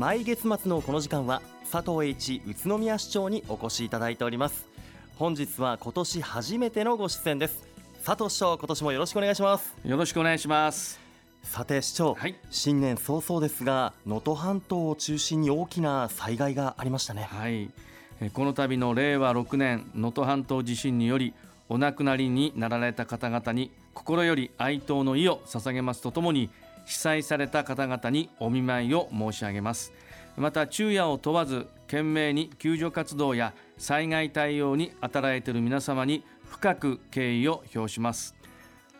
[0.00, 4.66] 毎月末のこの時間は佐藤栄一宇都宮市長にお越しいただいております。
[5.18, 7.62] 本日は今年初めてのご出演です。
[8.02, 9.74] 佐藤市長今年もよろしくお願いします。
[9.84, 10.98] よろしくお願いします。
[11.42, 17.28] さて市長、はい、新年早々ですが能登半島を中心に大きな災害がありましたね。
[17.30, 17.70] はい。
[18.32, 21.34] この度の令和6年能登半島地震により
[21.68, 26.48] お亡くなりになられた方々に心より哀悼の意を捧げますとともに
[26.84, 29.92] 被災された方々にお見舞いを申し上げます。
[30.36, 38.34] また昼夜を問わず懸命に救助活動や災害対応に当たられている皆様に深く敬意を表します。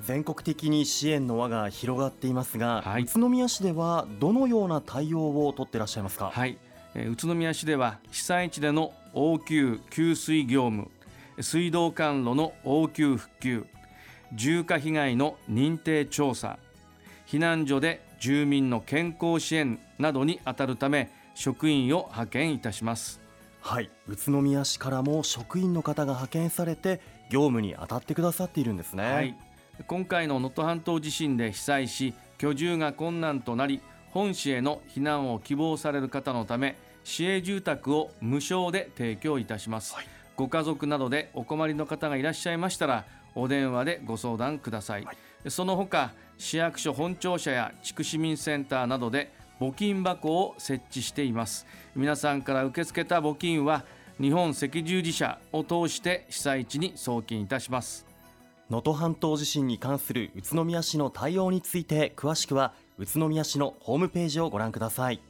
[0.00, 6.58] 全国的に支援の輪が広がっていますが、はい、宇都宮市ではどのような対応を取っていらっしゃいますか、はい、
[6.94, 10.90] え宇都宮市では被災地での応急給水業務
[11.40, 13.66] 水道管路の応急復旧
[14.34, 16.58] 重火被害の認定調査
[17.26, 23.20] 避難所で住民の健康支援などに当たるため職員を派遣いたします。
[23.60, 23.90] はい。
[24.08, 29.36] 宇都宮市からも職員の方が派遣されて業務に当たってくださっているんですね、はい、
[29.86, 33.80] 今回の能登半島地震で被災し居住が困難となり
[34.10, 45.16] 本市への避難を希望される方のため市営住宅を無償で提供いたします、はい、ご家族などでお困りの方がいらっしゃいましたらお電話でご相談ください、はい、
[45.48, 51.66] その他市役所本庁舎や地区市民センターなどで募金箱を設置しています。
[51.94, 53.84] 皆さんから受け付けた募金は
[54.20, 58.06] 日本赤十字社を通して被災地に送金いたします。
[58.68, 65.20] 能登半島地震に関する宇都宮市の対応について詳しくは宇都宮市のホームページをご覧ください。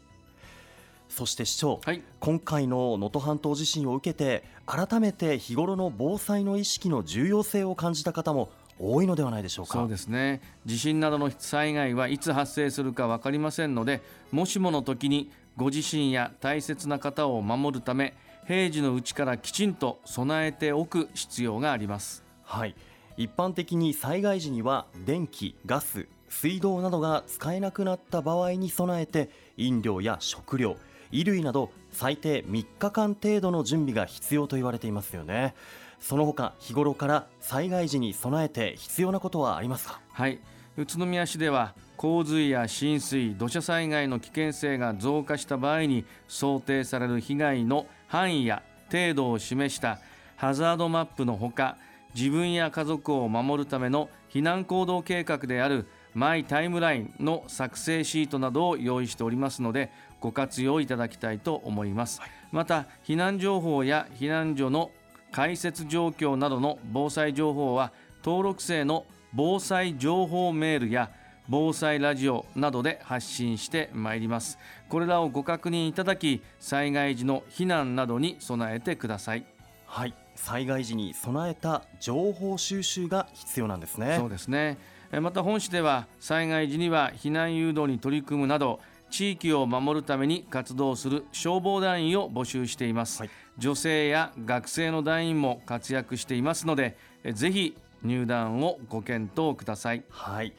[1.08, 9.74] そして市長、はい、今回の能登半島地震を受けて改めて日頃の防災の意識の重要性を感じた方も多いのではないでしょうか。
[9.74, 10.40] そうですね。
[10.64, 18.14] 地震などの災害はいつ発生するか分かりませんのでもしもの時にご自身や大切な方を守るため
[18.46, 22.24] 平時のうちからきちんと備えておく必要があります。
[22.42, 22.74] はい。
[23.16, 30.76] 一般的に災害時には電気ガス水道などが使えなくなった場合に備えて飲料や食料
[31.10, 35.54] 衣類など最低3日間程度の準備が必要と言われていますよね
[36.00, 40.00] その他日頃から災害時に備えて必要なことはありますか？
[40.12, 40.38] はい。
[40.76, 48.62] 宇都宮市では洪水や浸水土砂災害の危険性が増加した場合に想定される被害の範囲や
[48.92, 49.98] 程度を示した
[50.36, 51.78] ハザードマップのほか
[52.14, 59.90] 自分や家族を守るための避難行動計画であるマイタイムラインの作成シートなどを用意しておりますので
[60.20, 62.20] ご活用いただきたいと思います、
[62.52, 64.90] また避難情報や避難所の
[65.36, 67.92] 開設状況などの防災情報は
[68.24, 69.04] 登録制の
[69.34, 71.10] 防災情報メールや
[71.50, 74.58] 防災ラジオなどで発信してまいります。
[74.88, 79.44] これらをご確認いただき災害時の避難などに備えてください。
[79.84, 80.14] はい。
[80.36, 84.16] 災害時に備えた情報収集が必要なんですね。
[84.18, 84.78] そうですね。
[85.20, 88.80] また本市では災害時には避難誘導に取り組むなど
[89.10, 96.96] 地域を守るために活動する消防団員を募集しています、はい、女性や学生の団員も活躍していますので
[97.32, 100.04] ぜひ入団をご検討ください。
[100.10, 100.52] はい。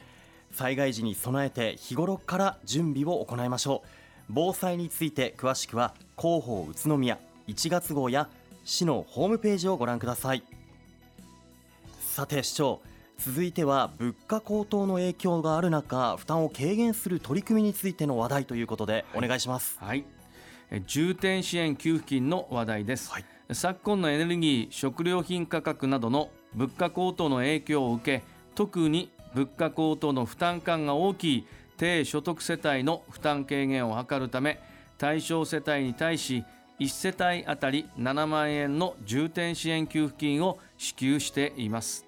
[0.52, 3.88] 災害時に備えて日頃から準備を行いましょう。
[4.30, 8.28] 防災について詳しくは広報宇都宮1月号や
[8.66, 10.44] 市のホームページをご覧ください。
[12.00, 12.82] さて市長
[13.20, 20.06] 続いては物価高騰の影響がある中負担を軽減する取り組みについての話題ということでお願いします、はい、はい、
[20.86, 28.24] 重点支援給付金の話題です、はい、昨今のエネルギー食料品価格などの物価高騰の影響を受け
[28.56, 34.60] 特に物価高騰の負担感が大きい低所得世帯の負担軽減を図るため
[34.98, 36.44] 対象世帯に対し
[36.80, 42.06] 1世帯当たり7万円の重点支援給付金を支給しています。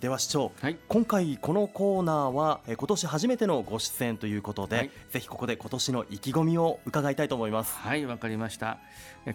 [0.00, 7.76] では市長、はい、今回このコーナーは今年初めてのご出演ということで、はい、ぜひここで今年の意気込みを伺いたいと思います。
[7.76, 8.78] はいわかりました。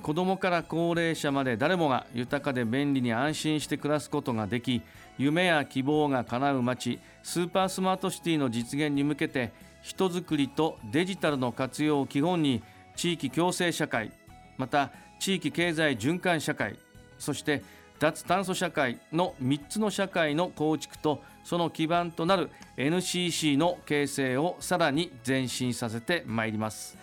[0.01, 4.81] 子どもから高齢者まで誰もが豊かで便利に安心して暮らすことができ
[5.17, 9.51] 夢や希望が叶う街スーパースマートシティの実現に向けて
[9.83, 12.63] 人づくりとデジタルの活用を基本に
[12.95, 14.11] 地域共生社会
[14.57, 16.79] また地域経済循環社会
[17.19, 17.61] そして
[17.99, 26.97] 脱炭素社会の3つの社会の構築とその基盤となる NCC の形成をさらに前進させてまいります。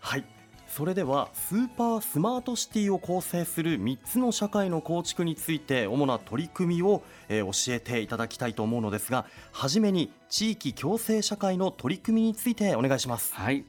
[0.00, 0.35] はい。
[0.68, 13.34] それではスーパースマートシティを構成する3つの社会の構築について主な取り組みを、え、教えていただきたいと思うのですが初めに地域共生社会の取り組みについてお願いします。
[13.34, 13.64] はい。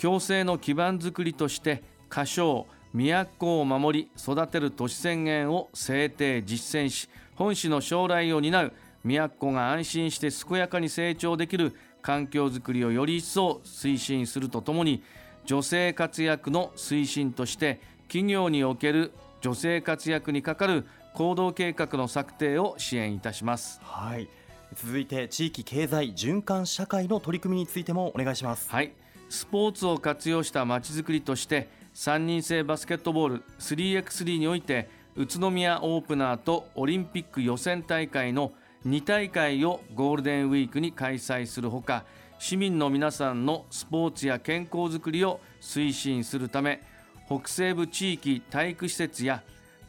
[0.00, 8.72] 共生の基盤づくりとして歌唱都を守り育てる都市宣言を制定実践し本市の将来を担う
[9.04, 15.02] 都が安心して健やかに成長できる環境づくりをより一層推進するとともに
[15.46, 23.80] 女性活躍の推進として企業における女性活躍にかかる行動計画の策定を支援いたします。
[23.82, 24.28] はい。
[24.74, 28.68] 続いて地域経済循環社会の取り組みについてもお願いします。
[28.70, 28.92] はい。
[29.28, 38.52] スポーツを活用したまちづくりとして3人制バスケットボール 3x3 において宇都宮オープナーとオリンピック予選大会の
[38.86, 42.04] 2大会をゴールデンウィークに開催するほか
[42.38, 46.80] 市民の皆さんのスポーツや健康づくりを推進するため
[47.26, 49.42] 北西部地域体育施設や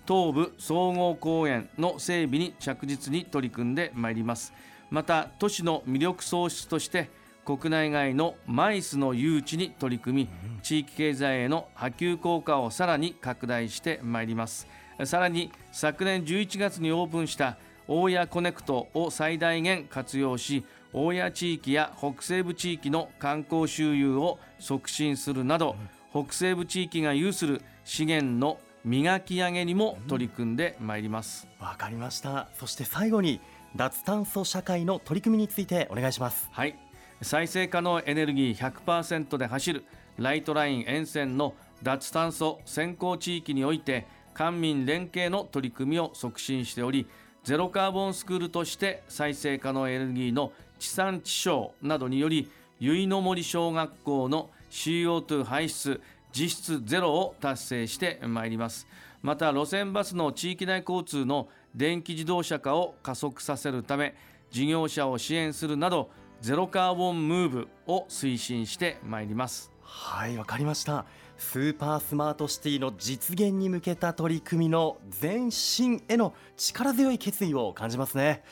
[0.07, 4.53] 東部総合公園の整備に着実に取り組んでまいります。
[4.89, 7.09] また都市の魅力創出として
[7.43, 10.29] 国内外のマイスの誘致に取り組み
[10.61, 14.67] 地域経済への波及効果をさらに拡大してまいります。
[15.03, 17.57] さらに昨年11月にオープンした
[17.87, 20.63] 大谷コネクトを最大限活用し
[20.97, 25.75] 大谷地域や北西部地域の観光周遊を促進するなど、
[26.11, 31.49] 北西部地域が有する資源の磨き上げにも取り組んでまいります。
[31.59, 32.47] わ、かりました。
[32.53, 33.41] そして最後に
[33.75, 36.47] 脱炭素社会の取り組みについてお願いします。
[36.53, 36.77] はい。
[37.21, 39.83] 再生可能エネルギー100%で走る
[40.17, 47.05] ライトライン沿線の脱炭素先行地域において官民連携の取り組みを促進しており
[47.45, 52.49] ゼロカーボンスクールとして再生可能エネルギーの地産地消などにより
[52.79, 56.01] 結の森小学校の CO2 排出
[56.33, 58.87] 実質ゼロを達成してまいります。
[59.21, 64.15] また路線バスの地域内交通の電気自動車化を加速させるため
[64.51, 66.09] 事業者を支援するなど
[66.41, 69.71] ゼロカーボンムーブを推進してまいります。
[69.81, 71.05] はいわかりました。
[71.37, 78.43] スーパースマートシティの実現に向けた取り組みの前進への力強い決意を感じますね。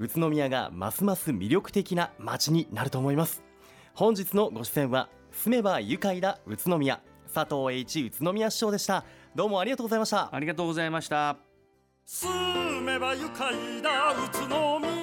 [0.00, 3.42] 宇都宮がますます魅力的な街になると思います。
[3.94, 7.00] 本日のご出演は住めば愉快だ宇都宮。
[7.34, 9.04] 佐藤栄一宇都宮市長でした。
[9.34, 10.34] どうもありがとうございました。
[10.34, 11.36] ありがとうございました。
[12.04, 14.97] 住めば愉快だ宇都宮